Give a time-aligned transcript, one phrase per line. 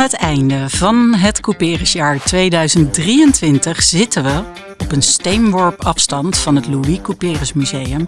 [0.00, 4.42] Aan het einde van het couperusjaar 2023 zitten we
[4.78, 8.06] op een steenworp afstand van het Louis Couperus Museum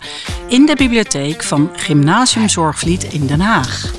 [0.49, 3.93] in de bibliotheek van Gymnasium Zorgvliet in Den Haag.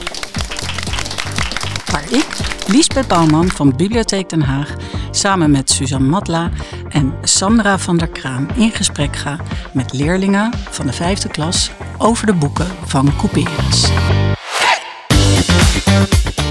[1.92, 2.28] Waar ik,
[2.68, 4.76] Liesbeth Bouwman van Bibliotheek Den Haag,
[5.12, 6.50] samen met Suzanne Matla
[6.90, 9.38] en Sandra van der Kraan in gesprek ga
[9.74, 13.92] met leerlingen van de vijfde klas over de boeken van Couperus.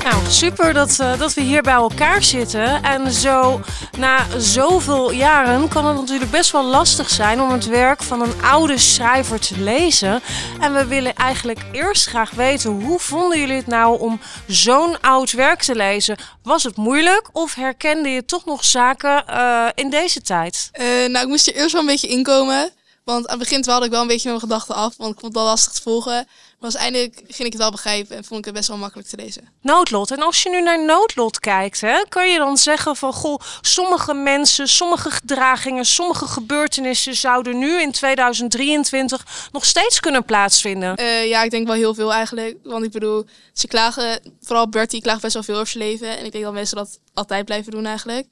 [0.04, 2.82] Nou, super dat, uh, dat we hier bij elkaar zitten.
[2.82, 3.60] En zo
[3.98, 8.42] na zoveel jaren kan het natuurlijk best wel lastig zijn om het werk van een
[8.42, 10.22] oude schrijver te lezen.
[10.60, 15.32] En we willen eigenlijk eerst graag weten, hoe vonden jullie het nou om zo'n oud
[15.32, 16.16] werk te lezen?
[16.42, 20.70] Was het moeilijk of herkende je toch nog zaken uh, in deze tijd?
[20.72, 22.70] Uh, nou, ik moest er eerst wel een beetje inkomen.
[23.04, 25.34] Want aan het begin dwaalde ik wel een beetje mijn gedachten af, want ik vond
[25.34, 26.26] het wel lastig te volgen.
[26.62, 29.16] Maar uiteindelijk ging ik het wel begrijpen en vond ik het best wel makkelijk te
[29.16, 29.48] lezen.
[29.60, 30.10] Noodlot.
[30.10, 34.14] En als je nu naar noodlot kijkt, hè, kun je dan zeggen van goh, sommige
[34.14, 41.00] mensen, sommige gedragingen, sommige gebeurtenissen zouden nu in 2023 nog steeds kunnen plaatsvinden?
[41.00, 42.56] Uh, ja, ik denk wel heel veel eigenlijk.
[42.62, 46.18] Want ik bedoel, ze klagen, vooral Bertie klaagt best wel veel over zijn leven.
[46.18, 48.26] En ik denk dat mensen dat altijd blijven doen eigenlijk.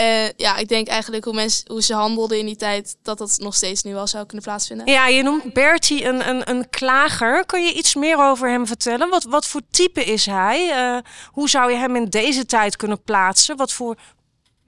[0.00, 3.36] Uh, ja, ik denk eigenlijk hoe, mensen, hoe ze handelden in die tijd, dat dat
[3.38, 4.86] nog steeds nu wel zou kunnen plaatsvinden.
[4.86, 7.46] Ja, je noemt Bertie een, een, een klager.
[7.46, 9.08] Kun je iets meer over hem vertellen?
[9.08, 10.92] Wat, wat voor type is hij?
[10.94, 13.56] Uh, hoe zou je hem in deze tijd kunnen plaatsen?
[13.56, 13.96] Wat voor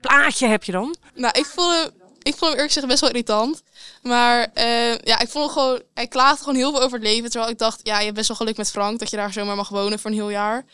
[0.00, 0.96] plaatje heb je dan?
[1.14, 1.90] Nou, ik vond hem,
[2.22, 3.62] ik vond hem eerlijk gezegd best wel irritant.
[4.02, 7.30] Maar uh, ja, ik vond hem gewoon, hij klaagde gewoon heel veel over het leven.
[7.30, 9.56] Terwijl ik dacht, ja, je hebt best wel geluk met Frank dat je daar zomaar
[9.56, 10.64] mag wonen voor een heel jaar.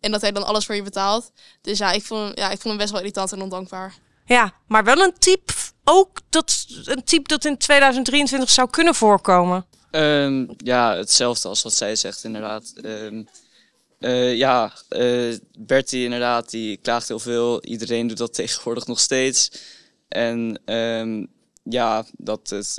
[0.00, 1.32] En dat hij dan alles voor je betaalt.
[1.62, 3.94] Dus ja, ik vond, hem, ja, ik vond hem best wel irritant en ondankbaar.
[4.24, 5.52] Ja, maar wel een type
[5.84, 9.66] ook dat een type dat in 2023 zou kunnen voorkomen.
[9.90, 12.72] Um, ja, hetzelfde als wat zij zegt inderdaad.
[12.84, 13.28] Um,
[14.00, 17.64] uh, ja, uh, Bertie inderdaad, die klaagt heel veel.
[17.64, 19.50] Iedereen doet dat tegenwoordig nog steeds.
[20.08, 21.28] En um,
[21.62, 22.78] ja, dat het,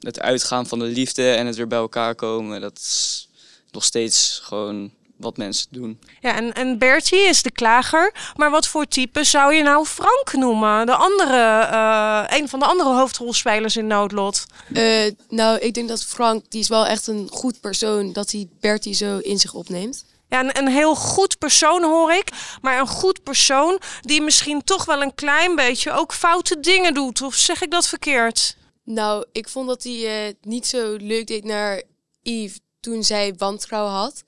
[0.00, 3.28] het uitgaan van de liefde en het weer bij elkaar komen, dat is
[3.70, 6.00] nog steeds gewoon wat mensen doen.
[6.20, 8.14] Ja, en, en Bertie is de klager.
[8.36, 10.86] Maar wat voor type zou je nou Frank noemen?
[10.86, 14.44] De andere, uh, een van de andere hoofdrolspelers in Noodlot.
[14.72, 18.48] Uh, nou, ik denk dat Frank, die is wel echt een goed persoon, dat hij
[18.60, 20.04] Bertie zo in zich opneemt.
[20.28, 22.28] Ja, een, een heel goed persoon hoor ik.
[22.60, 27.22] Maar een goed persoon die misschien toch wel een klein beetje ook foute dingen doet.
[27.22, 28.56] Of zeg ik dat verkeerd?
[28.84, 31.82] Nou, ik vond dat hij uh, niet zo leuk deed naar
[32.22, 34.24] Yves toen zij wantrouwen had.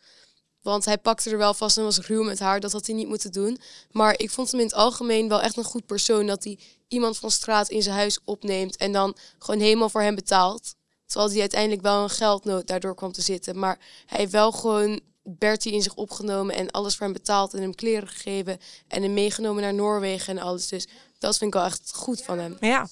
[0.63, 2.61] Want hij pakte er wel vast en was ruw met haar.
[2.61, 3.59] Dat had hij niet moeten doen.
[3.91, 6.27] Maar ik vond hem in het algemeen wel echt een goed persoon.
[6.27, 6.59] Dat hij
[6.89, 8.77] iemand van straat in zijn huis opneemt.
[8.77, 10.75] En dan gewoon helemaal voor hem betaalt.
[11.07, 13.59] Terwijl hij uiteindelijk wel een geldnood daardoor kwam te zitten.
[13.59, 16.55] Maar hij heeft wel gewoon Bertie in zich opgenomen.
[16.55, 17.55] En alles voor hem betaald.
[17.55, 18.59] En hem kleren gegeven.
[18.89, 20.69] En hem meegenomen naar Noorwegen en alles.
[20.69, 20.87] Dus
[21.19, 22.57] dat vind ik wel echt goed van hem.
[22.61, 22.89] Ja,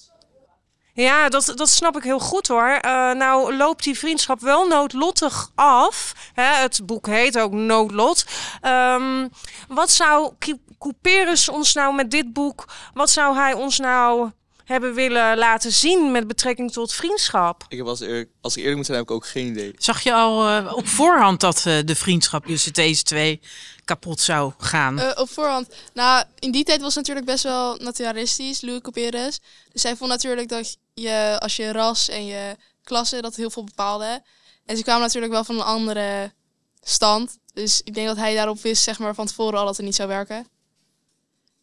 [0.93, 2.79] ja, dat, dat snap ik heel goed hoor.
[2.85, 6.13] Uh, nou loopt die vriendschap wel noodlottig af.
[6.33, 8.25] Hè, het boek heet ook Noodlot.
[8.61, 9.29] Um,
[9.67, 10.33] wat zou
[10.79, 12.65] Couperus ons nou met dit boek...
[12.93, 14.31] wat zou hij ons nou
[14.71, 17.63] hebben willen laten zien met betrekking tot vriendschap?
[17.67, 19.73] Ik heb als, eerlijk, als ik eerlijk moet zijn, heb ik ook geen idee.
[19.77, 23.41] Zag je al uh, op voorhand dat uh, de vriendschap tussen deze twee
[23.85, 24.99] kapot zou gaan?
[24.99, 25.67] Uh, op voorhand?
[25.93, 29.39] Nou, in die tijd was het natuurlijk best wel naturalistisch, Louis Couperus.
[29.71, 33.63] Dus hij vond natuurlijk dat je, als je ras en je klasse, dat heel veel
[33.63, 34.23] bepaalde.
[34.65, 36.33] En ze kwamen natuurlijk wel van een andere
[36.81, 37.37] stand.
[37.53, 39.95] Dus ik denk dat hij daarop wist, zeg maar, van tevoren al dat het niet
[39.95, 40.47] zou werken.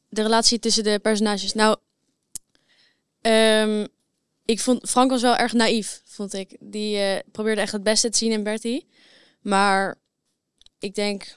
[0.08, 1.52] De relatie tussen de personages.
[1.52, 1.76] Nou,
[3.20, 3.86] um,
[4.44, 6.56] ik vond Frank was wel erg naïef, vond ik.
[6.60, 8.86] Die uh, probeerde echt het beste te zien in Bertie.
[9.40, 9.98] Maar
[10.78, 11.36] ik denk,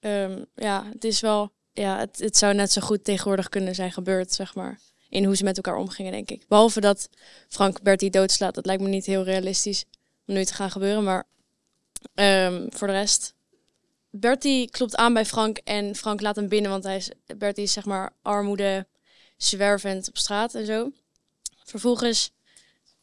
[0.00, 3.92] um, ja, het is wel, ja, het, het zou net zo goed tegenwoordig kunnen zijn
[3.92, 6.48] gebeurd, zeg maar in hoe ze met elkaar omgingen, denk ik.
[6.48, 7.08] Behalve dat
[7.48, 8.54] Frank Bertie doodslaat.
[8.54, 9.84] Dat lijkt me niet heel realistisch
[10.26, 11.04] om nu te gaan gebeuren.
[11.04, 11.24] Maar
[12.14, 13.34] um, voor de rest...
[14.10, 16.70] Bertie klopt aan bij Frank en Frank laat hem binnen.
[16.70, 18.86] Want hij is, Bertie is zeg maar armoede,
[19.36, 20.92] zwervend op straat en zo.
[21.64, 22.32] Vervolgens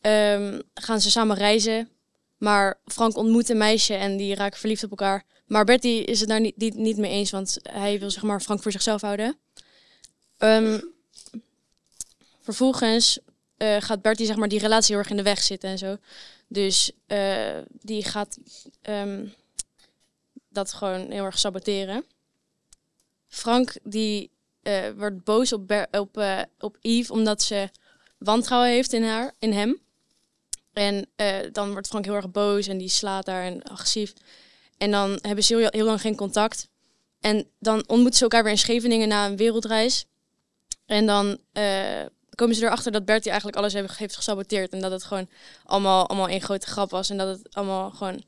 [0.01, 1.89] um, gaan ze samen reizen.
[2.38, 5.25] Maar Frank ontmoet een meisje en die raken verliefd op elkaar.
[5.45, 8.62] Maar Bertie is het daar niet, niet, mee eens, want hij wil zeg maar Frank
[8.62, 9.38] voor zichzelf houden.
[10.38, 10.94] Um,
[12.44, 13.19] Vervolgens
[13.57, 15.97] uh, gaat Bertie zeg maar die relatie heel erg in de weg zitten en zo.
[16.47, 18.38] Dus uh, die gaat
[18.89, 19.33] um,
[20.50, 22.06] dat gewoon heel erg saboteren.
[23.27, 24.31] Frank die
[24.63, 26.24] uh, wordt boos op, op,
[26.60, 27.69] op Yves omdat ze
[28.18, 29.81] wantrouwen heeft in, haar, in hem.
[30.74, 31.10] En
[31.51, 34.13] dan wordt Frank heel erg boos en die slaat daar en agressief.
[34.77, 36.69] En dan hebben ze heel, lang geen contact.
[37.19, 40.06] En dan ontmoeten ze elkaar weer in Scheveningen na een wereldreis.
[40.86, 42.06] En dan eh,
[42.36, 44.71] komen ze erachter dat Bertie eigenlijk alles heeft, gesaboteerd.
[44.71, 45.30] En dat het gewoon
[45.63, 47.09] allemaal, allemaal één grote grap was.
[47.09, 48.24] En dat het allemaal gewoon...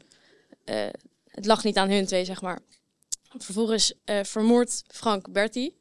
[0.64, 0.88] eh,
[1.28, 2.60] het lag niet aan hun twee, zeg maar.
[3.38, 5.76] Vervolgens eh, vermoordt Frank Bertie.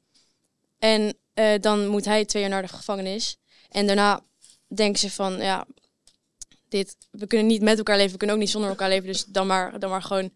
[0.84, 3.36] En eh, dan moet hij twee jaar naar de gevangenis.
[3.68, 4.20] En daarna
[4.66, 5.66] denken ze van, ja,
[6.68, 9.06] dit, we kunnen niet met elkaar leven, we kunnen ook niet zonder elkaar leven.
[9.06, 10.30] Dus dan maar, dan maar gewoon,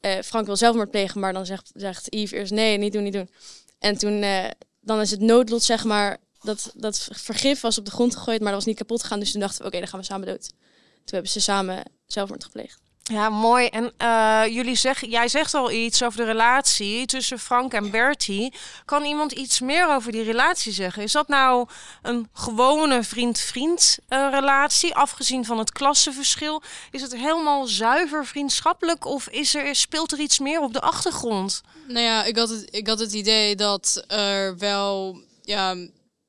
[0.00, 3.12] eh, Frank wil zelfmoord plegen, maar dan zegt, zegt Yves eerst, nee, niet doen, niet
[3.12, 3.30] doen.
[3.78, 4.50] En toen, eh,
[4.80, 8.48] dan is het noodlot, zeg maar, dat, dat vergif was op de grond gegooid, maar
[8.52, 9.20] dat was niet kapot gegaan.
[9.20, 10.48] Dus toen dachten we, oké, dan gaan we samen dood.
[10.48, 12.80] Toen hebben ze samen zelfmoord gepleegd.
[13.12, 13.66] Ja, mooi.
[13.66, 18.52] En eh, jullie zeggen, jij zegt al iets over de relatie tussen Frank en Bertie.
[18.84, 21.02] Kan iemand iets meer over die relatie zeggen?
[21.02, 21.68] Is dat nou
[22.02, 26.62] een gewone vriend-vriend eh, relatie, afgezien van het klassenverschil?
[26.90, 31.62] Is het helemaal zuiver vriendschappelijk of is er, speelt er iets meer op de achtergrond?
[31.86, 35.76] Nou ja, ik had het, ik had het idee dat er wel ja,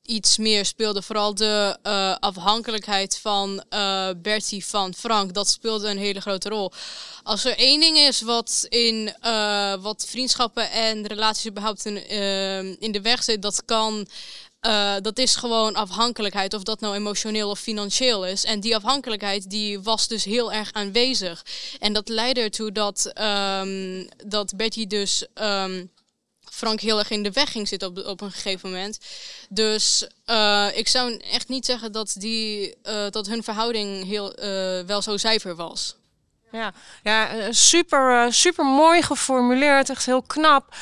[0.05, 1.01] iets meer speelde.
[1.01, 6.71] Vooral de eh, afhankelijkheid van eh Bertie van Frank, dat speelde een hele grote rol.
[7.23, 12.09] Als er één ding is wat in eh, wat vriendschappen en relaties überhaupt in,
[12.79, 14.07] in de weg zit, dat kan.
[15.01, 18.43] dat is gewoon afhankelijkheid, of dat nou emotioneel of financieel is.
[18.43, 21.45] En die afhankelijkheid die was dus heel erg aanwezig.
[21.79, 25.85] En dat leidde ertoe dat, ehm, dat Betty dus ehm,
[26.55, 28.99] Frank heel erg in de weg ging zitten op, op een gegeven moment.
[29.49, 34.85] Dus eh, ik zou echt niet zeggen dat, die, eh, dat hun verhouding heel, eh,
[34.85, 35.95] wel zo zuiver was.
[36.51, 36.73] Ja,
[37.03, 40.75] ja super, super mooi geformuleerd, echt heel knap.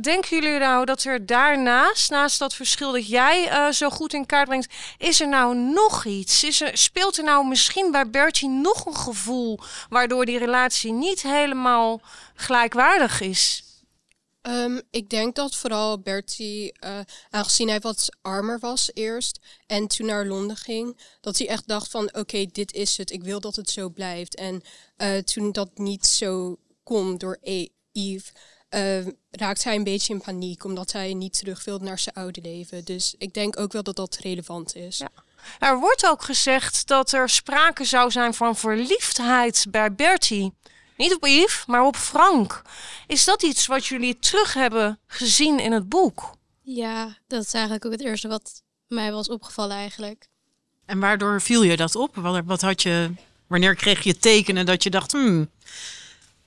[0.00, 4.48] Denken jullie nou dat er daarnaast, naast dat verschil dat jij zo goed in kaart
[4.48, 6.44] brengt, is er nou nog iets?
[6.44, 9.58] Is er, speelt er nou misschien bij Bertie nog een gevoel
[9.88, 12.00] waardoor die relatie niet helemaal
[12.34, 13.62] gelijkwaardig is?
[14.42, 17.00] Ehm, ik denk dat vooral Bertie, eh,
[17.30, 21.90] aangezien hij wat armer was eerst en toen naar Londen ging, dat hij echt dacht
[21.90, 24.34] van oké, dit is het, ik wil dat het zo blijft.
[24.34, 24.62] En
[24.96, 28.32] eh, toen dat niet zo kon door E- Eve,
[28.68, 32.40] eh, raakte hij een beetje in paniek, omdat hij niet terug wilde naar zijn oude
[32.40, 32.84] leven.
[32.84, 34.98] Dus ik denk ook wel dat dat relevant is.
[34.98, 35.10] Ja.
[35.58, 40.52] Er wordt ook gezegd dat er sprake zou zijn van verliefdheid bij Bertie.
[41.00, 42.62] Niet op Yves, maar op Frank.
[43.06, 46.34] Is dat iets wat jullie terug hebben gezien in het boek?
[46.62, 50.28] Ja, dat is eigenlijk ook het eerste wat mij was opgevallen eigenlijk.
[50.86, 52.16] En waardoor viel je dat op?
[52.16, 53.10] Wat, wat had je,
[53.46, 55.50] wanneer kreeg je tekenen dat je dacht, hmm,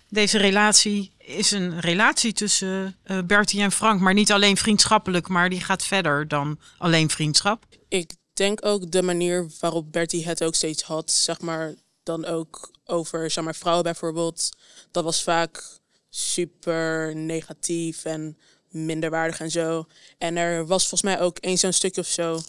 [0.09, 5.49] deze relatie is een relatie tussen eh, Bertie en Frank, maar niet alleen vriendschappelijk, maar
[5.49, 7.65] die gaat verder dan alleen vriendschap.
[7.87, 11.73] Ik denk ook de manier waarop Bertie het ook steeds had, zeg maar,
[12.03, 14.49] dan ook over zeg maar, vrouwen bijvoorbeeld.
[14.91, 15.79] Dat was vaak
[16.09, 18.37] super negatief en
[18.69, 19.85] minderwaardig en zo.
[20.17, 22.41] En er was volgens mij ook één zo'n stukje of zo,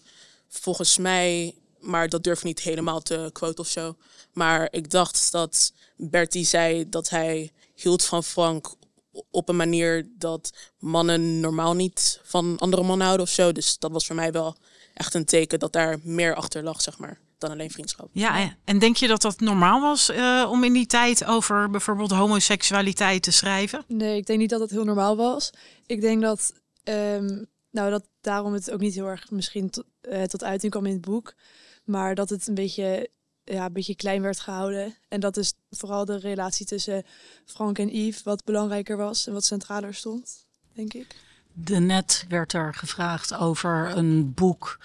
[0.48, 3.96] volgens mij, maar dat durf ik niet helemaal te quote of zo.
[4.32, 8.74] Maar ik dacht dat Bertie zei dat hij hield van Frank
[9.30, 13.52] op een manier dat mannen normaal niet van andere mannen houden of zo.
[13.52, 14.56] Dus dat was voor mij wel
[14.94, 18.08] echt een teken dat daar meer achter lag, zeg maar, dan alleen vriendschap.
[18.12, 22.10] Ja, en denk je dat dat normaal was eh, om in die tijd over bijvoorbeeld
[22.10, 23.84] homoseksualiteit te schrijven?
[23.88, 25.50] Nee, ik denk niet dat het heel normaal was.
[25.86, 26.52] Ik denk dat,
[26.84, 30.86] ehm, nou, dat daarom het ook niet heel erg misschien tot, eh, tot uiting kwam
[30.86, 31.34] in het boek.
[31.84, 33.10] Maar dat het een beetje,
[33.44, 34.96] ja, een beetje klein werd gehouden.
[35.08, 37.04] En dat is vooral de relatie tussen
[37.44, 41.16] Frank en Yves wat belangrijker was en wat centraler stond, denk ik.
[41.52, 44.78] De net werd er gevraagd over een boek.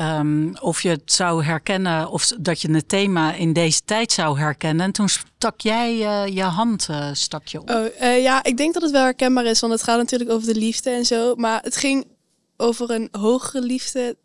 [0.00, 4.38] Ehm, of je het zou herkennen, of dat je het thema in deze tijd zou
[4.38, 4.86] herkennen.
[4.86, 7.70] En toen stak jij eh, je hand eh, stak je op.
[7.70, 10.52] Oh, eh, ja, ik denk dat het wel herkenbaar is, want het gaat natuurlijk over
[10.52, 11.34] de liefde en zo.
[11.34, 12.06] Maar het ging
[12.56, 14.16] over een hogere liefde,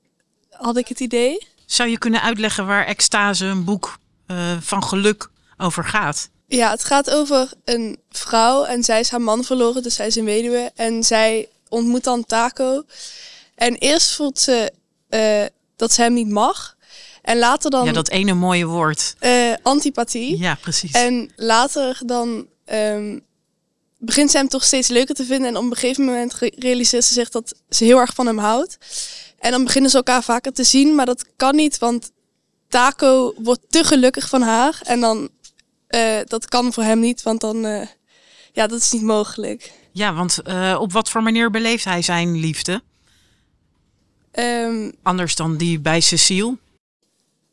[0.50, 1.48] had ik het idee.
[1.65, 6.29] Zou je kunnen uitleggen waar Extase, een boek eh, van geluk, over gaat?
[6.48, 10.15] Ja, het gaat over een vrouw en zij is haar man verloren, dus zij is
[10.15, 10.72] een weduwe.
[10.75, 12.84] En zij ontmoet dan Taco.
[13.55, 14.72] En eerst voelt ze
[15.10, 16.75] eh, dat ze hem niet mag.
[17.22, 19.15] En later dan Ja, dat ene mooie woord.
[19.20, 20.38] eh, antipathie.
[20.38, 20.91] Ja, precies.
[20.91, 23.20] En later dan ehm,
[24.00, 25.48] begint ze hem toch steeds leuker te vinden.
[25.50, 28.38] En op een gegeven moment re- realiseert ze zich dat ze heel erg van hem
[28.38, 28.77] houdt.
[29.39, 32.12] En dan beginnen ze elkaar vaker te zien, maar dat kan niet, want
[32.67, 34.79] Taco wordt te gelukkig van haar.
[34.84, 35.29] En dan,
[35.88, 37.88] eh, dat kan voor hem niet, want dan, eh,
[38.53, 39.72] ja, dat is niet mogelijk.
[39.91, 40.41] Ja, want
[40.79, 42.82] op wat voor manier beleeft hij zijn liefde?
[44.36, 46.58] Ehm, Anders dan die bij Cecile?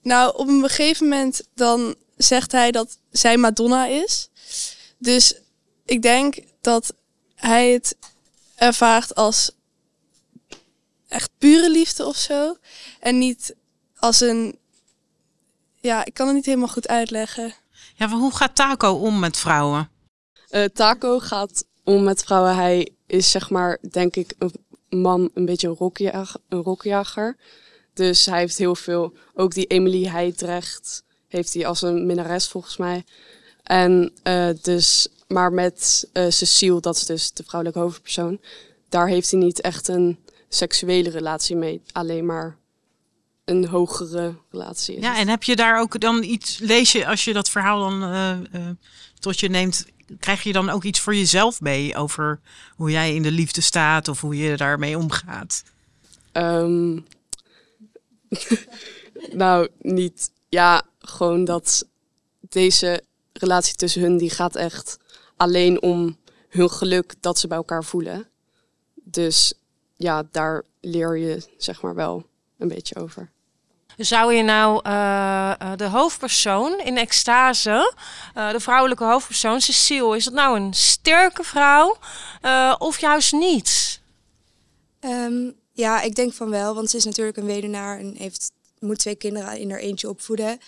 [0.02, 4.28] Nou, op een gegeven moment dan zegt hij dat zij Madonna is.
[4.98, 5.34] Dus
[5.84, 6.94] ik denk dat
[7.34, 7.96] hij het
[8.54, 9.50] ervaart als
[11.08, 12.56] echt pure liefde of zo.
[13.00, 13.54] En niet
[13.96, 14.58] als een.
[15.80, 17.54] Ja, ik kan het niet helemaal goed uitleggen.
[17.94, 19.90] Ja, maar hoe gaat Taco om met vrouwen?
[20.48, 22.54] Eh, Taco gaat om met vrouwen.
[22.54, 24.52] Hij is zeg maar, denk ik, een
[25.00, 26.40] man, een beetje een rokjager.
[26.48, 27.36] Een rokjager.
[27.94, 32.76] Dus hij heeft heel veel, ook die Emily Heidrecht heeft hij als een minnares volgens
[32.76, 33.04] mij.
[33.62, 38.40] En eh, dus, maar met eh, Cecile, dat is dus de vrouwelijke hoofdpersoon,
[38.88, 40.18] daar heeft hij niet echt een
[40.48, 42.56] seksuele relatie mee, alleen maar
[43.44, 44.96] een hogere relatie.
[44.96, 47.80] is Ja, en heb je daar ook dan iets, lees je als je dat verhaal
[47.80, 48.68] dan eh,
[49.18, 49.86] tot je neemt,
[50.18, 52.40] krijg je dan ook iets voor jezelf mee over
[52.76, 55.62] hoe jij in de liefde staat of hoe je daarmee omgaat?
[56.32, 56.98] Ehm,
[59.42, 60.30] nou, niet.
[60.48, 61.86] Ja, gewoon dat
[62.40, 63.02] deze
[63.32, 64.98] relatie tussen hun, die gaat echt
[65.36, 66.16] alleen om
[66.48, 68.28] hun geluk dat ze bij elkaar voelen.
[68.94, 69.54] Dus
[69.96, 72.26] ja, daar leer je zeg maar wel
[72.58, 73.30] een beetje over.
[73.96, 77.94] Zou je nou eh, eh, de hoofdpersoon in extase,
[78.34, 81.96] eh, de vrouwelijke hoofdpersoon, Cecile, is dat nou een sterke vrouw
[82.78, 84.00] of juist niet?
[85.00, 88.98] Ehm, ja, ik denk van wel, want ze is natuurlijk een weduwnaar en heeft, moet
[88.98, 90.58] twee kinderen in haar eentje opvoeden.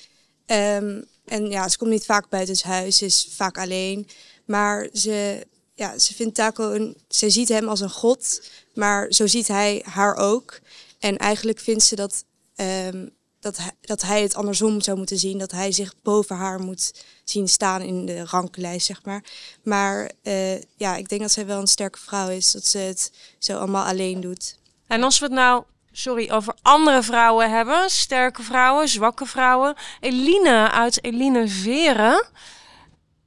[0.47, 4.09] Ehm, en ja, ze komt niet vaak buiten huis, ze is vaak alleen.
[4.47, 9.26] Maar ze, ja, ze vindt Taco een, ze ziet hem als een god, maar zo
[9.26, 10.61] ziet hij haar ook.
[10.99, 13.06] En eigenlijk vindt ze dat, ehm,
[13.40, 17.04] dat, hij, dat hij het andersom zou moeten zien, dat hij zich boven haar moet
[17.25, 19.25] zien staan in de ranglijst, zeg maar.
[19.62, 23.12] Maar eh, ja, ik denk dat zij wel een sterke vrouw is, dat ze het
[23.38, 24.58] zo allemaal alleen doet.
[24.87, 29.75] En als we het nou, sorry, over andere vrouwen hebben, sterke vrouwen, zwakke vrouwen.
[30.00, 32.26] Eline uit Eline Veren.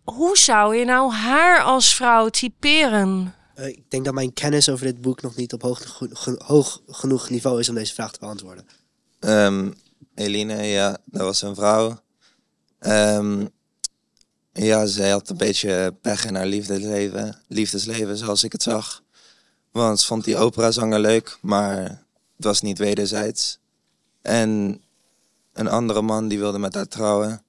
[0.04, 3.36] Hoe zou je nou haar als vrouw typeren?
[3.56, 5.82] Eh, ik denk dat mijn kennis over dit boek nog niet op hoog,
[6.14, 8.68] ge- hoog genoeg niveau is om deze vraag te beantwoorden.
[9.20, 9.72] Ehm,
[10.16, 12.00] Eline, ja, dat was een vrouw.
[12.80, 13.46] Ehm,
[14.54, 19.04] ja, zij had een beetje pech in haar liefdesleven, liefdesleven, zoals ik het zag.
[19.72, 21.78] Want ze vond die operazanger leuk, maar
[22.36, 23.60] het was niet wederzijds.
[24.22, 24.82] En
[25.54, 27.42] een andere man die wilde met haar trouwen.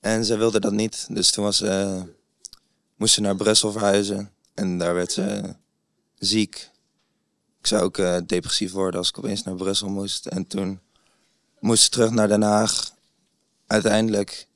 [0.00, 1.60] En ze wilde dat niet, dus toen was
[2.96, 4.30] moest ze naar Brussel verhuizen.
[4.54, 5.54] En daar werd ze
[6.18, 6.70] ziek.
[7.62, 10.26] Ik zou ook eh, depressief worden als ik opeens naar Brussel moest.
[10.26, 10.80] En toen
[11.58, 12.90] moest ze terug naar Den Haag.
[13.66, 14.46] Uiteindelijk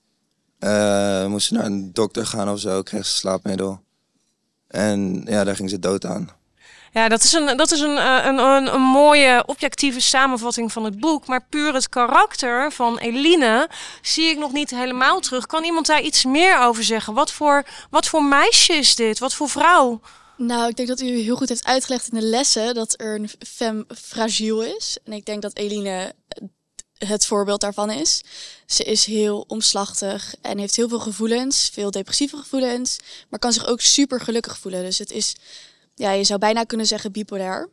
[0.58, 3.80] eh, moest ze naar een dokter gaan of zo, kreeg ze slaapmiddel.
[4.68, 6.30] En ja, daar ging ze dood aan.
[6.92, 10.84] Ja, dat is, een, dat is een, eh, een, een, een mooie objectieve samenvatting van
[10.84, 11.26] het boek.
[11.26, 13.68] Maar puur het karakter van Eline
[14.02, 15.46] zie ik nog niet helemaal terug.
[15.46, 17.14] Kan iemand daar iets meer over zeggen?
[17.14, 19.18] Wat voor, wat voor meisje is dit?
[19.18, 20.00] Wat voor vrouw?
[20.37, 23.31] Nou, ik denk dat u heel goed heeft uitgelegd in de lessen dat er een
[23.47, 24.99] femme fragiel is.
[25.05, 26.14] En ik denk dat Eline
[26.99, 28.21] het voorbeeld daarvan is.
[28.66, 33.66] Ze is heel omslachtig en heeft heel veel gevoelens, veel depressieve gevoelens, maar kan zich
[33.66, 34.83] ook super gelukkig voelen.
[34.83, 35.37] Dus het is,
[35.95, 37.69] ja, je zou bijna kunnen zeggen bipolair.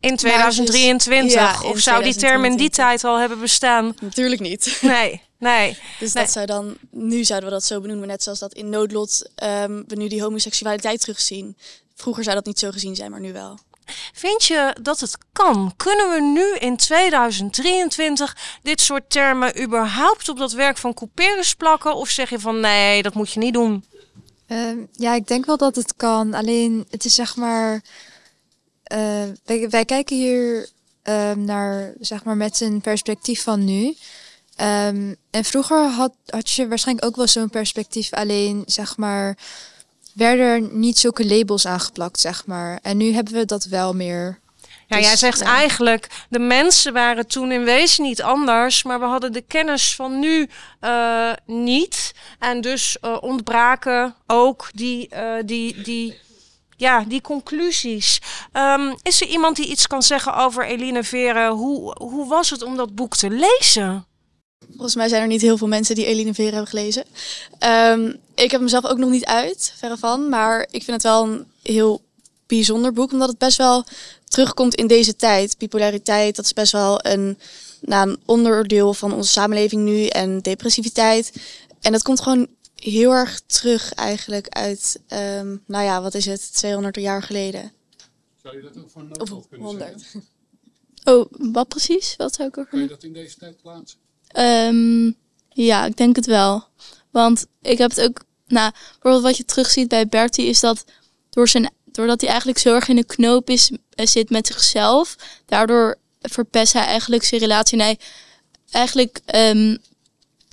[0.00, 1.34] In 2023?
[1.34, 2.84] Ja, in of zou die term in die 2023.
[2.84, 3.94] tijd al hebben bestaan?
[4.00, 4.78] Natuurlijk niet.
[4.82, 5.78] Nee, nee.
[5.98, 6.24] Dus Nee.
[6.24, 9.82] dat zou dan, nu zouden we dat zo benoemen, net zoals dat in Noodlot ehm,
[9.86, 11.56] we nu die homoseksualiteit terugzien.
[11.96, 13.58] Vroeger zou dat niet zo gezien zijn, maar nu wel.
[14.12, 15.72] Vind je dat het kan?
[15.76, 21.94] Kunnen we nu in 2023 dit soort termen überhaupt op dat werk van couperus plakken?
[21.96, 23.84] Of zeg je van nee, dat moet je niet doen?
[24.46, 26.34] Ehm, ja, ik denk wel dat het kan.
[26.34, 27.82] Alleen het is zeg maar.
[28.82, 30.68] eh, wij, wij kijken hier
[31.02, 33.96] ehm, naar zeg maar met een perspectief van nu.
[34.56, 38.12] Ehm, en vroeger had, had je waarschijnlijk ook wel zo'n perspectief.
[38.12, 39.38] Alleen zeg maar
[40.16, 42.78] werden er niet zulke labels aangeplakt, zeg maar.
[42.82, 44.38] En nu hebben we dat wel meer.
[44.86, 45.46] Ja, Dus, jij zegt ja.
[45.46, 50.18] eigenlijk, de mensen waren toen in wezen niet anders, maar we hadden de kennis van
[50.18, 50.48] nu
[50.80, 52.14] eh, niet.
[52.38, 56.18] En dus eh, ontbraken ook die, eh, die, die,
[56.76, 58.20] ja, die conclusies.
[58.52, 61.50] Ehm, is er iemand die iets kan zeggen over Eline Veren?
[61.50, 64.06] Hoe, hoe was het om dat boek te lezen?
[64.76, 67.04] Volgens mij zijn er niet heel veel mensen die Eline Veren hebben gelezen.
[67.58, 70.28] Ehm, ik heb hem zelf ook nog niet uit, verre van.
[70.28, 72.02] Maar ik vind het wel een heel
[72.46, 73.84] bijzonder boek, omdat het best wel
[74.24, 75.58] terugkomt in deze tijd.
[75.58, 77.38] Bipolariteit, dat is best wel een,
[77.80, 80.06] nou, een onderdeel van onze samenleving nu.
[80.06, 81.32] En depressiviteit.
[81.80, 86.54] En dat komt gewoon heel erg terug eigenlijk uit, ehm, nou ja, wat is het,
[86.54, 87.72] 200 jaar geleden.
[88.42, 90.00] Zou je dat ook voor een Of kunnen 100.
[90.00, 90.24] zeggen?
[91.04, 92.14] Oh, wat precies?
[92.16, 93.98] Wat zou ik over Kan je dat in deze tijd plaatsen?
[94.36, 95.10] Ehm,
[95.48, 96.64] ja, ik denk het wel.
[97.10, 100.84] Want ik heb het ook, nou, bijvoorbeeld wat je terugziet bij Bertie is dat
[101.30, 105.16] door zijn, doordat hij eigenlijk zo erg in een knoop is, eh, zit met zichzelf,
[105.46, 107.78] daardoor verpest hij eigenlijk zijn relatie.
[107.78, 107.98] En hij
[108.70, 109.76] eigenlijk ehm,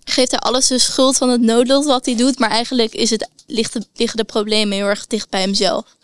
[0.04, 3.30] geeft hij alles de schuld van het noodlot wat hij doet, maar eigenlijk is het,
[3.48, 5.98] ligt de, liggen de problemen heel erg dicht bij hemzelf.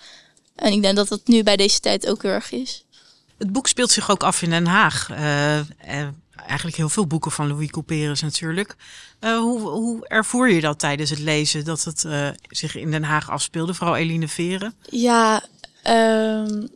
[0.56, 2.84] En ik denk dat dat nu bij deze tijd ook heel erg is.
[3.38, 5.10] Het boek speelt zich ook af in Den Haag.
[5.10, 6.08] Eh,
[6.48, 8.76] eigenlijk heel veel boeken van Louis Couperus natuurlijk.
[9.20, 13.04] Eh, hoe, hoe ervoer je dat tijdens het lezen, dat het eh, zich in Den
[13.04, 13.74] Haag afspeelde?
[13.74, 14.74] Vooral Eline Veren.
[14.90, 15.44] Ja,
[15.84, 16.68] ehm,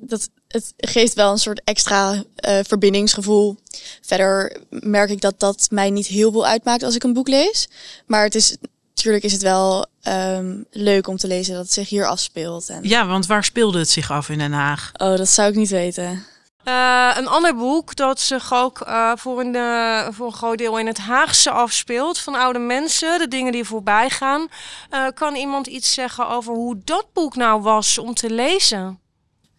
[0.00, 3.56] dat, het geeft wel een soort extra eh, verbindingsgevoel.
[4.00, 7.68] Verder merk ik dat dat mij niet heel veel uitmaakt als ik een boek lees.
[8.06, 8.56] Maar het is,
[8.88, 12.68] natuurlijk is het wel ehm, leuk om te lezen dat het zich hier afspeelt.
[12.68, 12.88] En...
[12.88, 14.90] Ja, want waar speelde het zich af in Den Haag?
[14.92, 16.24] Oh, dat zou ik niet weten.
[16.68, 20.78] Eh, een ander boek dat zich ook eh, voor, een, eh, voor een groot deel
[20.78, 22.18] in het Haagse afspeelt.
[22.18, 24.48] Van oude mensen, de dingen die voorbij gaan.
[24.90, 29.00] Eh, kan iemand iets zeggen over hoe dat boek nou was om te lezen?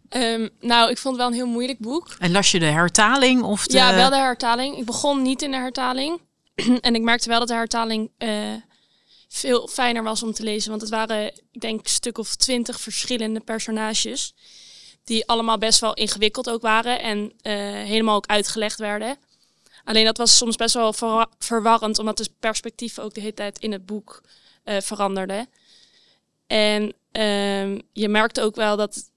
[0.10, 2.16] Ehm, nou, ik vond het wel een heel moeilijk boek.
[2.20, 3.44] En las je de hertaling?
[3.44, 3.78] Of de...
[3.78, 4.78] Ja, wel de hertaling.
[4.78, 6.22] Ik begon niet in de hertaling.
[6.82, 8.32] en ik merkte wel dat de hertaling eh,
[9.30, 10.70] veel fijner was om te lezen.
[10.70, 14.34] Want het waren, ik denk, een stuk of twintig verschillende personages.
[15.10, 17.02] Die allemaal best wel ingewikkeld ook waren.
[17.02, 19.18] En eh, helemaal ook uitgelegd werden.
[19.84, 22.00] Alleen dat was soms best wel verwa- verwarrend.
[22.00, 24.24] Omdat de perspectieven ook de hele tijd in het boek
[24.64, 25.50] eh, veranderden.
[26.48, 29.12] En ehm, je merkte ook wel dat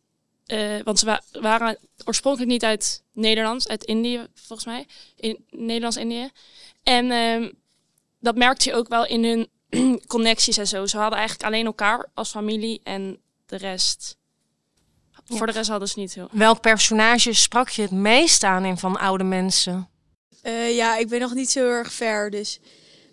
[0.47, 4.87] eh, want ze wa- waren oorspronkelijk niet uit Nederland, uit Indië volgens mij.
[5.17, 6.31] In Nederlands-Indië.
[6.83, 7.51] En ehm,
[8.21, 9.49] dat merkte je ook wel in hun
[10.07, 10.87] connecties en zo.
[10.87, 14.21] Ze hadden eigenlijk alleen elkaar als familie en de rest.
[15.25, 16.29] Voor de rest hadden ze niet heel.
[16.33, 19.89] Welk personage sprak je het meest aan in van oude mensen?
[20.43, 22.61] Eh, ja, ik ben nog niet zo heel erg ver, dus.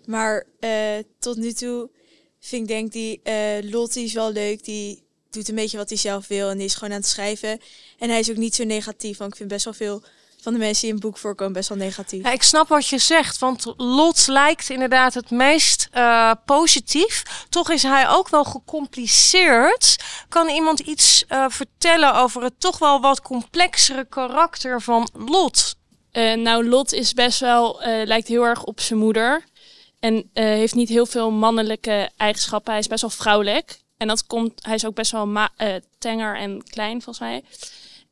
[0.04, 1.90] Maar eh, tot nu toe
[2.40, 4.64] vind ik denk die eh Lottie is wel leuk.
[4.64, 7.60] Die doet een beetje wat hij zelf wil en die is gewoon aan het schrijven.
[7.98, 10.02] En hij is ook niet zo negatief, want ik vind best wel veel
[10.42, 12.24] van de mensen die in het boek voorkomen best wel negatief.
[12.24, 17.44] Ja, ik snap wat je zegt, want Lot lijkt inderdaad het meest eh, positief.
[17.48, 19.96] Toch is hij ook wel gecompliceerd.
[20.28, 25.74] Kan iemand iets eh, vertellen over het toch wel wat complexere karakter van Lot?
[26.10, 29.44] Eh, nou, Lot is best wel, eh, lijkt heel erg op zijn moeder.
[30.00, 32.70] En eh, heeft niet heel veel mannelijke eigenschappen.
[32.72, 33.80] Hij is best wel vrouwelijk.
[33.96, 37.42] En dat komt, hij is ook best wel ma- eh, tenger en klein, volgens mij.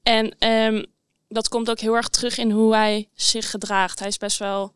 [0.02, 0.84] En ehm,
[1.28, 3.98] dat komt ook heel erg terug in hoe hij zich gedraagt.
[3.98, 4.74] Hij is best wel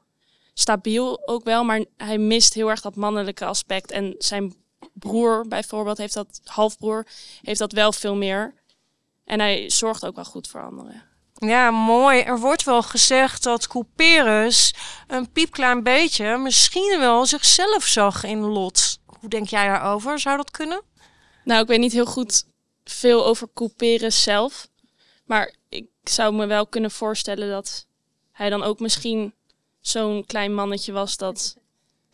[0.54, 3.90] stabiel ook wel, maar hij mist heel erg dat mannelijke aspect.
[3.90, 4.54] En zijn
[4.92, 7.06] broer bijvoorbeeld heeft dat, halfbroer,
[7.42, 8.54] heeft dat wel veel meer.
[9.24, 11.02] En hij zorgt ook wel goed voor anderen.
[11.34, 12.20] Ja, mooi.
[12.20, 14.74] Er wordt wel gezegd dat Couperus
[15.06, 18.98] een piepklein beetje misschien wel zichzelf zag in Lot.
[19.20, 20.18] Hoe denk jij daarover?
[20.18, 20.82] Zou dat kunnen?
[21.44, 22.44] Nou, ik weet niet heel goed
[22.84, 24.68] veel over Couperus zelf.
[25.24, 27.86] Maar ik zou me wel kunnen voorstellen dat
[28.32, 29.34] hij dan ook misschien
[29.80, 31.56] zo'n klein mannetje was dat...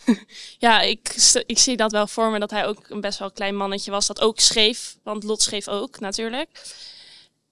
[0.59, 1.15] ja, ik,
[1.47, 4.07] ik zie dat wel voor me dat hij ook een best wel klein mannetje was.
[4.07, 6.49] Dat ook schreef, want Lot schreef ook natuurlijk.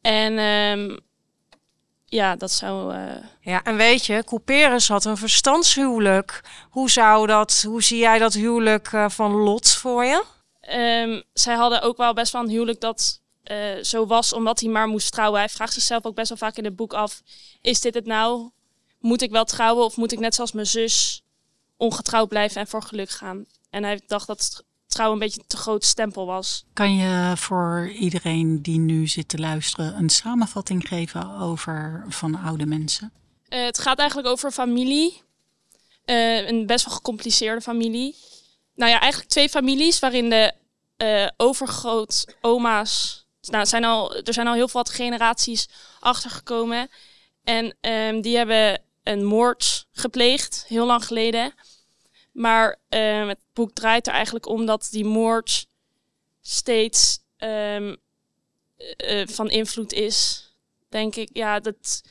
[0.01, 0.97] En ehm,
[2.05, 2.95] ja, dat zou...
[2.95, 6.41] eh, Ja, en weet je, Couperus had een verstandshuwelijk.
[6.71, 10.25] Hoe zou dat, hoe zie jij dat huwelijk eh, van Lot voor je?
[10.61, 14.71] Ehm, zij hadden ook wel best wel een huwelijk dat eh, zo was omdat hij
[14.71, 15.39] maar moest trouwen.
[15.39, 17.23] Hij vraagt zichzelf ook best wel vaak in het boek af:
[17.61, 18.51] is dit het nou?
[19.01, 21.23] Moet ik wel trouwen of moet ik net zoals mijn zus
[21.77, 23.45] ongetrouwd blijven en voor geluk gaan?
[23.71, 26.65] En hij dacht dat trouwen een beetje een te groot stempel was.
[26.73, 32.67] Kan je voor iedereen die nu zit te luisteren een samenvatting geven over van oude
[32.67, 33.13] mensen?
[33.49, 35.23] Eh, het gaat eigenlijk over familie.
[36.05, 38.15] Eh, een best wel gecompliceerde familie.
[38.75, 40.53] Nou ja, eigenlijk twee families waarin de
[41.37, 43.26] overgrootoma's...
[43.51, 45.69] Nou, zijn al, er zijn al heel veel generaties
[46.01, 46.89] achtergekomen.
[47.45, 51.55] En ehm, die hebben een moord gepleegd, heel lang geleden.
[52.33, 55.67] Maar ehm, het boek draait er eigenlijk om dat die moord
[56.41, 57.95] steeds ehm,
[58.77, 60.51] eh, eh, van invloed is.
[60.89, 62.03] Denk ik, ja, dat,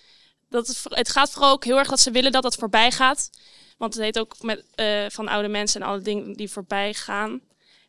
[0.50, 3.30] dat het gaat vooral ook heel erg dat ze willen dat het voorbij gaat.
[3.78, 7.42] Want het heet ook met, eh, van oude mensen en alle dingen die voorbij gaan.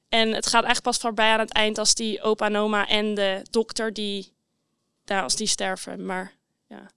[0.08, 3.14] En het gaat eigenlijk pas voorbij aan het eind als die opa en oma en
[3.14, 4.32] de dokter die,
[5.04, 6.06] daar als die sterven.
[6.06, 6.32] Maar
[6.68, 6.90] ja.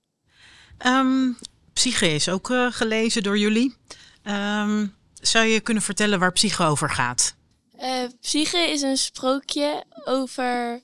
[0.78, 1.32] Ehm,
[1.74, 3.76] Psyche is ook eh, gelezen door jullie.
[4.24, 4.88] Ehm,
[5.22, 7.36] zou je kunnen vertellen waar Psyche over gaat?
[7.78, 10.82] Eh, Psyche is een sprookje over.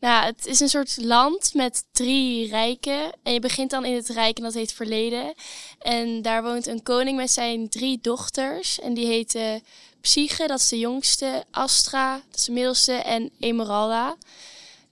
[0.00, 3.12] Nou, het is een soort land met drie rijken.
[3.22, 5.34] En je begint dan in het rijk en dat heet Verleden.
[5.78, 8.80] En daar woont een koning met zijn drie dochters.
[8.80, 9.62] En die heten
[10.00, 11.44] Psyche, dat is de jongste.
[11.50, 12.92] Astra, dat is de middelste.
[12.92, 14.16] En Emeralda.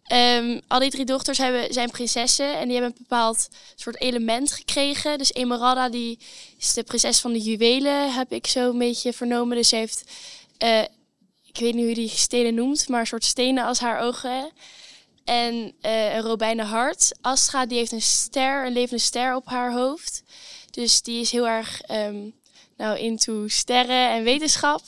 [0.04, 4.52] Ehm, al die drie dochters hebben, zijn prinsessen en die hebben een bepaald soort element
[4.52, 5.18] gekregen.
[5.18, 6.18] Dus Emeralda die
[6.58, 9.56] is de prinses van de juwelen, heb ik zo een beetje vernomen.
[9.56, 10.04] Dus ze heeft,
[10.58, 10.82] eh,
[11.44, 14.50] ik weet niet hoe die stenen noemt, maar een soort stenen als haar ogen.
[15.24, 17.12] En eh, een robijnen hart.
[17.20, 20.22] Astra die heeft een ster, een levende ster op haar hoofd.
[20.70, 22.30] Dus die is heel erg ehm,
[22.76, 24.82] nou, into sterren en wetenschap.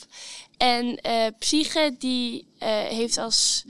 [0.57, 3.65] En eh Psyche die eh, heeft als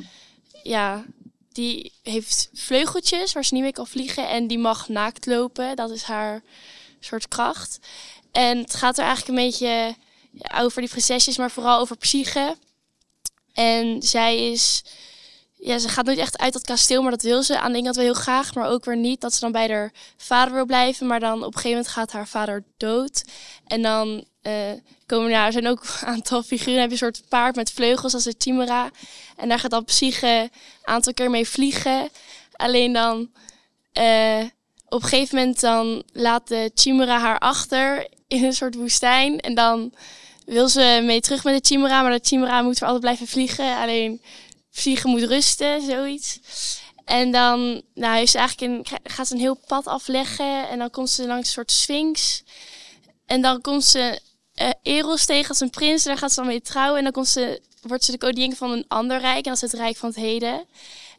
[0.63, 1.05] ja,
[1.53, 5.77] die heeft vleugeltjes waar ze niet mee kan vliegen en die mag naakt lopen.
[5.77, 6.43] Dat is haar
[7.01, 7.79] soort kracht.
[8.33, 9.95] En het gaat er eigenlijk een beetje
[10.55, 12.57] over die prinsesjes, maar vooral over Psyche.
[13.53, 14.85] En zij is,
[15.59, 17.85] ja, ze gaat nooit echt uit dat kasteel, maar dat wil ze aan de ene
[17.85, 19.21] kant wel heel graag, maar ook weer niet.
[19.21, 22.13] Dat ze dan bij haar vader wil blijven, maar dan op een gegeven moment gaat
[22.13, 23.25] haar vader dood.
[23.67, 24.73] En dan eh,
[25.07, 26.81] komen ja, er zijn ook een aantal figuren.
[26.81, 28.91] Heb je een soort paard met vleugels als de Chimera.
[29.37, 30.51] En daar gaat dan Psyche een
[30.83, 32.09] aantal keer mee vliegen.
[32.53, 33.31] Alleen dan
[33.93, 34.45] eh,
[34.89, 39.41] op een gegeven moment dan laat de Chimera haar achter in een soort woestijn.
[39.41, 39.93] En dan
[40.45, 43.77] wil ze mee terug met de Chimera, maar de Chimera moet voor altijd blijven vliegen.
[43.77, 44.21] Alleen
[44.77, 46.41] Psyche moet rusten, zoiets.
[47.05, 50.69] En dan nou, heeft ze eigenlijk een, gaat ze een heel pad afleggen.
[50.69, 52.43] En dan komt ze langs een soort sphinx.
[53.27, 54.21] En dan komt ze
[54.55, 56.05] eh, Eros tegen als een prins.
[56.05, 56.99] En daar gaat ze dan mee trouwen.
[56.99, 59.45] En dan komt ze, wordt ze de koningin van een ander rijk.
[59.45, 60.65] En dat is het rijk van het heden.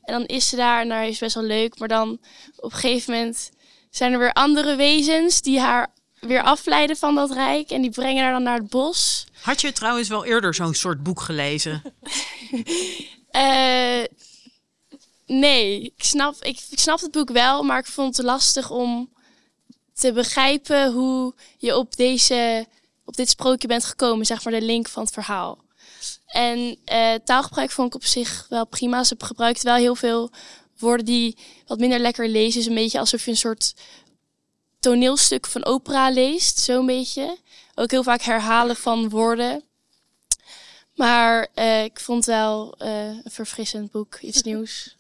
[0.04, 1.80] En dan is ze daar en daar is best wel leuk.
[1.80, 2.20] Maar dan
[2.56, 3.50] op een gegeven moment
[3.89, 7.70] zijn er weer andere wezens die haar weer afleiden van dat rijk.
[7.70, 9.26] En die brengen haar dan naar het bos.
[9.41, 11.82] Had je trouwens wel eerder zo'n soort boek gelezen?
[13.30, 14.04] Eh,
[15.26, 19.10] nee, ik snap, ik, ik snap het boek wel, maar ik vond het lastig om
[19.94, 22.66] te begrijpen hoe je op, deze,
[23.06, 25.66] op dit sprookje bent gekomen, zeg maar de link van het verhaal.
[26.28, 29.04] En eh, taalgebruik vond ik op zich wel prima.
[29.04, 30.32] Ze gebruikt wel heel veel
[30.78, 31.38] woorden die
[31.68, 32.60] wat minder lekker lezen.
[32.60, 33.74] is een beetje alsof je een soort
[34.80, 37.38] toneelstuk van opera leest, zo'n beetje.
[37.76, 39.63] Ook heel vaak herhalen van woorden.
[40.97, 44.97] Maar eh, ik vond wel eh, een verfrissend boek, iets nieuws.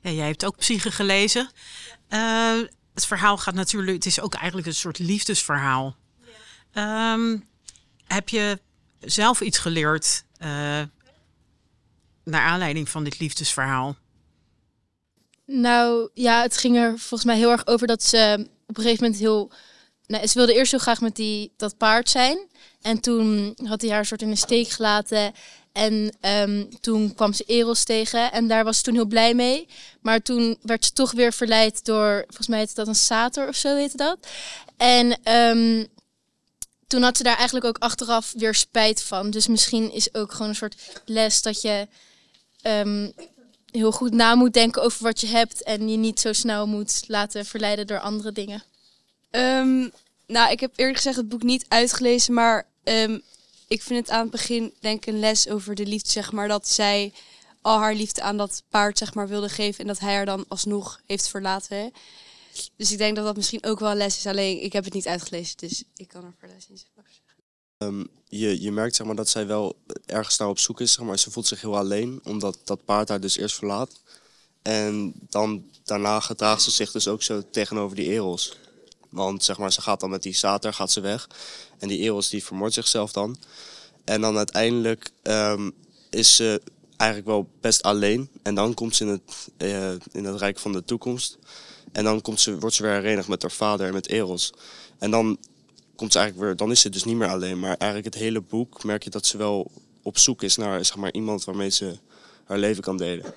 [0.00, 1.50] Ja, jij hebt ook Psyche gelezen.
[2.08, 2.60] Eh,
[2.94, 5.96] het verhaal gaat natuurlijk, het is ook eigenlijk een soort liefdesverhaal.
[6.72, 7.38] Ehm,
[8.04, 8.60] heb je
[9.00, 10.24] zelf iets geleerd
[12.24, 13.96] naar aanleiding van dit liefdesverhaal?
[15.46, 19.04] Nou ja, het ging er volgens mij heel erg over dat ze op een gegeven
[19.04, 19.52] moment heel.
[20.06, 22.48] Nou, ze wilde eerst heel graag met die, dat paard zijn.
[22.84, 25.32] En toen had hij haar soort in de steek gelaten.
[25.72, 28.32] En ehm, toen kwam ze Eros tegen.
[28.32, 29.68] En daar was ze toen heel blij mee.
[30.00, 32.22] Maar toen werd ze toch weer verleid door.
[32.26, 34.18] Volgens mij heette dat een sater of zo heette dat.
[34.76, 35.84] En ehm,
[36.86, 39.30] toen had ze daar eigenlijk ook achteraf weer spijt van.
[39.30, 41.88] Dus misschien is ook gewoon een soort les dat je
[42.62, 43.10] ehm,
[43.70, 47.04] heel goed na moet denken over wat je hebt en je niet zo snel moet
[47.06, 48.62] laten verleiden door andere dingen.
[50.26, 53.18] Nou, ik heb eerlijk gezegd het boek niet uitgelezen, maar ehm,
[53.68, 56.48] ik vind het aan het begin denk ik een les over de liefde, zeg maar,
[56.48, 57.12] dat zij
[57.60, 60.44] al haar liefde aan dat paard, zeg maar, wilde geven en dat hij haar dan
[60.48, 61.92] alsnog heeft verlaten.
[62.76, 64.94] Dus ik denk dat dat misschien ook wel een les is, alleen ik heb het
[64.94, 66.94] niet uitgelezen, dus ik kan er voor les niet zeggen.
[67.78, 71.04] Ehm, je, je merkt zeg maar, dat zij wel ergens naar op zoek is, zeg
[71.04, 71.18] maar.
[71.18, 74.00] Ze voelt zich heel alleen, omdat dat paard haar dus eerst verlaat.
[74.62, 78.56] En dan daarna gedraagt ze zich dus ook zo tegenover die Eros.
[79.08, 81.28] Want zeg maar, ze gaat dan met die sater gaat ze weg.
[81.84, 83.36] En die Eros die vermoordt zichzelf dan.
[84.04, 85.70] En dan uiteindelijk ehm,
[86.10, 86.60] is ze
[86.96, 88.28] eigenlijk wel best alleen.
[88.42, 91.38] En dan komt ze in het, eh, in het Rijk van de Toekomst.
[91.92, 94.52] En dan komt ze, wordt ze weer herenigd met haar vader en met Eros.
[94.98, 95.38] En dan
[95.96, 97.58] komt ze eigenlijk weer, dan is ze dus niet meer alleen.
[97.58, 99.70] Maar eigenlijk het hele boek merk je dat ze wel
[100.02, 101.98] op zoek is naar zeg maar, iemand waarmee ze
[102.44, 103.34] haar leven kan delen.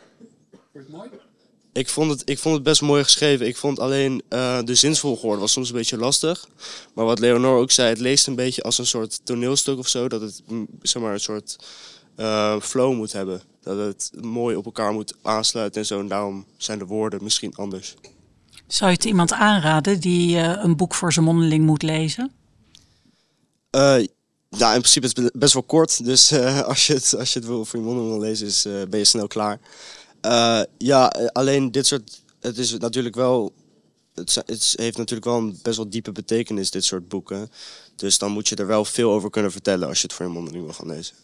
[1.77, 3.47] Ik vond, het, ik vond het best mooi geschreven.
[3.47, 6.47] Ik vond alleen eh, de zinsvolgorde was soms een beetje lastig.
[6.93, 10.07] Maar wat Leonor ook zei, het leest een beetje als een soort toneelstuk of zo.
[10.07, 11.55] Dat het mm, zeg maar, een soort
[12.15, 13.41] eh, flow moet hebben.
[13.61, 15.99] Dat het mooi op elkaar moet aansluiten en zo.
[15.99, 17.95] En daarom zijn de woorden misschien anders.
[18.67, 22.31] Zou je het iemand aanraden die eh, een boek voor zijn mondeling moet lezen?
[24.49, 26.05] Ja, in principe is het best wel kort.
[26.05, 26.33] Dus
[26.71, 29.05] als, je het, als je het wil voor je mond wil lezen, is, ben je
[29.05, 29.59] snel klaar.
[30.21, 32.21] Eh, ja, eh, alleen dit soort.
[32.39, 33.53] Het is natuurlijk wel.
[34.13, 37.51] Het, het heeft natuurlijk wel een best wel diepe betekenis, dit soort boeken.
[37.95, 40.32] Dus dan moet je er wel veel over kunnen vertellen als je het voor je
[40.32, 41.15] mondeling wil gaan lezen.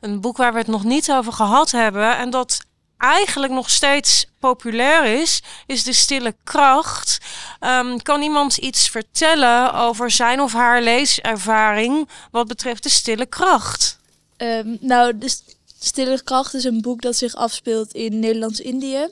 [0.00, 2.60] Een boek waar we het nog niet over gehad hebben en dat
[2.98, 7.18] eigenlijk nog steeds populair is, is De Stille Kracht.
[7.60, 13.98] Ehm, kan iemand iets vertellen over zijn of haar leeservaring wat betreft De Stille Kracht?
[14.36, 15.42] Ehm, nou, dus
[15.78, 19.08] Stille Kracht is een boek dat zich afspeelt in Nederlands-Indië.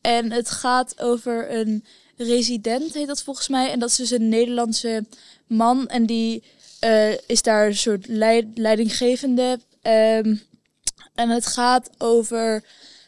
[0.00, 1.84] En het gaat over een
[2.16, 3.70] resident, heet dat volgens mij.
[3.70, 5.04] En dat is dus een Nederlandse
[5.46, 5.88] man.
[5.88, 6.42] En die
[6.80, 9.58] eh, is daar een soort leid- leidinggevende.
[9.82, 10.36] Ehm,
[11.14, 12.64] en het gaat over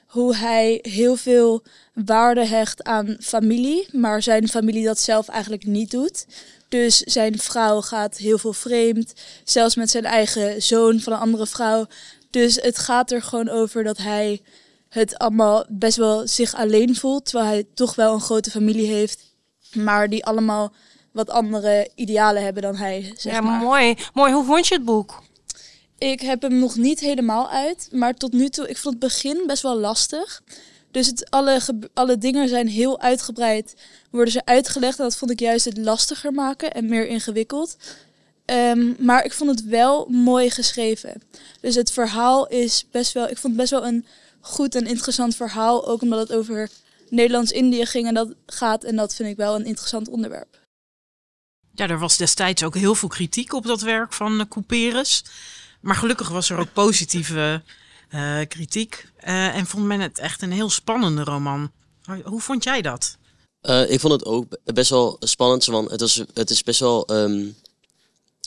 [0.07, 1.63] hoe hij heel veel
[1.95, 6.27] waarde hecht aan familie, maar zijn familie dat zelf eigenlijk niet doet.
[6.69, 9.13] Dus zijn vrouw gaat heel veel vreemd,
[9.45, 11.87] zelfs met zijn eigen zoon van een andere vrouw.
[12.33, 14.41] Dus het gaat er gewoon over dat hij
[14.89, 19.21] het allemaal best wel zich alleen voelt, terwijl hij toch wel een grote familie heeft,
[19.73, 20.73] maar die allemaal
[21.13, 23.13] wat andere idealen hebben dan hij.
[23.17, 23.61] Zeg Ja, maar.
[23.61, 23.95] mooi.
[24.15, 24.33] Mooi.
[24.33, 25.23] Hoe vond je het boek?
[25.99, 29.43] Ik heb hem nog niet helemaal uit, maar tot nu toe, ik vond het begin
[29.47, 30.43] best wel lastig.
[30.91, 31.61] Dus het, alle,
[31.95, 33.75] alle dingen zijn heel uitgebreid,
[34.11, 34.99] worden ze uitgelegd.
[34.99, 37.77] En dat vond ik juist het lastiger maken en meer ingewikkeld.
[38.45, 41.23] Ehm, maar ik vond het wel mooi geschreven.
[41.61, 44.07] Dus het verhaal is best wel, ik vond het best wel een
[44.41, 45.87] goed en interessant verhaal.
[45.87, 46.71] Ook omdat het over
[47.09, 48.85] Nederlands-Indië ging en dat gaat.
[48.85, 50.61] En dat vind ik wel een interessant onderwerp.
[51.75, 55.25] Ja, er was destijds ook heel veel kritiek op dat werk van uh, Couperus.
[55.81, 57.63] Maar gelukkig was er ook positieve
[58.09, 59.07] eh, kritiek.
[59.17, 61.71] Eh, en vond men het echt een heel spannende roman.
[62.25, 63.17] Hoe vond jij dat?
[63.61, 66.81] Eh, ik vond het ook be- best wel spannend, want het, was, het is best
[66.81, 67.47] wel ehm,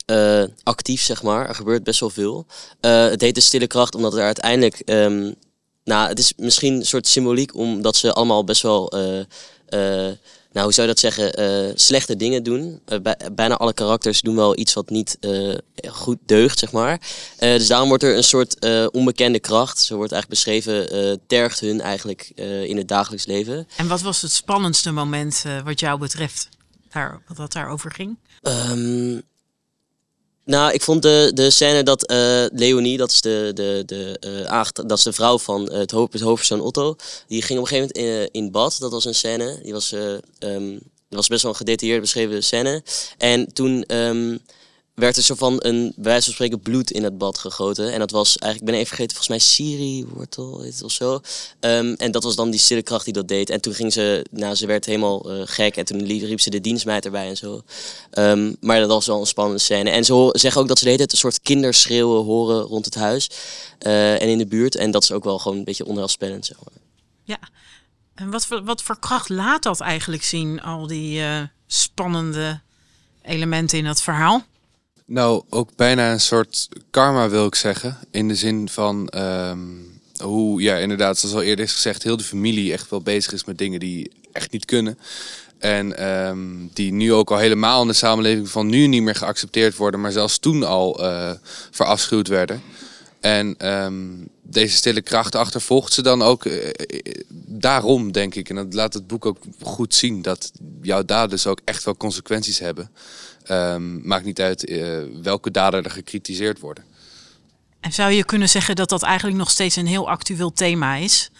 [0.05, 1.47] eh, actief, zeg maar.
[1.49, 2.45] Er gebeurt best wel veel.
[2.79, 4.79] Eh, het heet de stille kracht, omdat er uiteindelijk...
[4.79, 5.31] ehm,
[5.83, 8.89] nou, het is misschien een soort symboliek, omdat ze allemaal best wel...
[8.89, 9.25] eh,
[10.51, 11.79] nou, hoe zou je dat zeggen?
[11.79, 12.81] slechte dingen doen.
[13.01, 15.17] Bij- bijna alle karakters doen wel iets wat niet
[15.89, 16.99] goed deugt, zeg maar.
[17.39, 18.59] Dus daarom wordt er een soort
[18.91, 22.31] onbekende kracht, zo wordt eigenlijk beschreven, tergt hun eigenlijk
[22.65, 23.67] in het dagelijks leven.
[23.77, 26.49] En wat was het spannendste moment wat jou betreft?
[26.91, 28.17] Daar, wat dat daarover ging?
[28.41, 29.19] Ehm,
[30.45, 34.67] nou, ik vond de, de scène dat eh, Leonie, dat is de, de, de, eh,
[34.85, 36.95] dat is de vrouw van eh, het, hoofd, het Otto,
[37.27, 38.77] die ging op een gegeven moment in, in bad.
[38.79, 39.59] Dat was een scène.
[39.63, 40.71] Die was, eh, ehm,
[41.09, 42.83] dat was best wel een gedetailleerd beschreven scène.
[43.17, 44.37] En toen ehm,
[44.95, 47.91] werd er zo van een, bij wijze van spreken, bloed in het bad gegoten.
[47.93, 51.19] En dat was eigenlijk, ik ben even vergeten, volgens mij Siri-wortel of zo.
[51.59, 53.49] Ehm, en dat was dan die stille kracht die dat deed.
[53.49, 55.77] En toen ging ze, nou, ze werd helemaal eh, gek.
[55.77, 57.61] En toen liep, ze de dienstmeid erbij en zo.
[58.11, 59.89] Ehm, maar dat was wel een spannende scène.
[59.89, 63.29] En ze zeggen ook dat ze de hele een soort kinderschreeuwen horen rond het huis.
[63.79, 64.75] eh, en in de buurt.
[64.75, 66.73] En dat is ook wel gewoon een beetje onheilspellend, zeg maar.
[67.23, 67.39] Ja.
[68.15, 72.61] En wat voor, wat voor kracht laat dat eigenlijk zien, al die eh, spannende
[73.21, 74.43] elementen in het verhaal?
[75.05, 77.97] Nou, ook bijna een soort karma wil ik zeggen.
[78.11, 79.59] In de zin van ehm,
[80.17, 83.45] hoe, ja, inderdaad, zoals al eerder is gezegd, heel de familie echt wel bezig is
[83.45, 84.99] met dingen die echt niet kunnen.
[85.57, 86.39] En ehm,
[86.73, 90.11] die nu ook al helemaal in de samenleving van nu niet meer geaccepteerd worden, maar
[90.11, 91.31] zelfs toen al eh
[91.71, 92.61] verafschuwd werden.
[93.19, 94.03] En ehm,
[94.41, 96.73] deze stille kracht achtervolgt ze dan ook eh, eh,
[97.45, 98.49] daarom, denk ik.
[98.49, 101.97] En dat laat het boek ook goed zien, dat jouw daden dus ook echt wel
[101.97, 102.91] consequenties hebben.
[103.45, 106.83] Ehm, maakt niet uit eh, welke daden er gekritiseerd worden.
[107.79, 111.31] En zou je kunnen zeggen dat dat eigenlijk nog steeds een heel actueel thema is?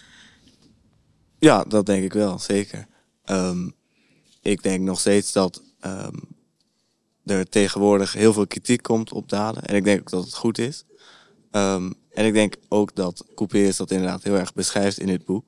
[1.38, 2.86] Ja, dat denk ik wel, zeker.
[3.24, 3.68] Ehm,
[4.42, 6.18] ik denk nog steeds dat ehm,
[7.24, 9.62] er tegenwoordig heel veel kritiek komt op daden.
[9.62, 10.84] En ik denk ook dat het goed is.
[11.50, 15.44] Ehm, en ik denk ook dat Couperus dat inderdaad heel erg beschrijft in dit boek.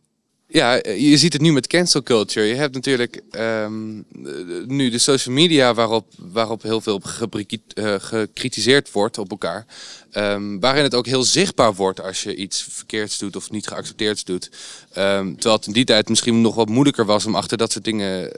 [0.50, 2.46] Ja, eh, je ziet het nu met cancel culture.
[2.46, 4.32] Je hebt natuurlijk ehm, eh,
[4.66, 9.66] nu de social media waarop, waarop heel veel gebriki- eh, wordt op elkaar.
[10.10, 14.26] Ehm, waarin het ook heel zichtbaar wordt als je iets verkeerds doet of niet geaccepteerd
[14.26, 14.50] doet.
[14.92, 17.84] Ehm, terwijl het in die tijd misschien nog wat moeilijker was om achter dat soort
[17.84, 18.30] dingen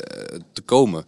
[0.52, 1.04] te komen.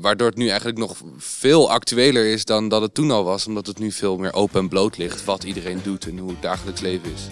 [0.00, 3.46] Waardoor het nu eigenlijk nog veel actueler is dan dat het toen al was.
[3.46, 6.42] Omdat het nu veel meer open en bloot ligt wat iedereen doet en hoe het
[6.42, 7.22] dagelijks leven is.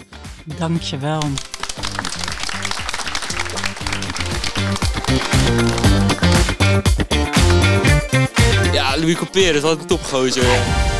[0.57, 1.21] Dankjewel.
[8.73, 10.96] Ja, Louis Couperus, wat een topgozer.